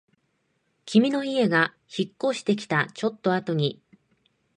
[0.87, 3.79] 君の家が引っ越してきたちょっとあとに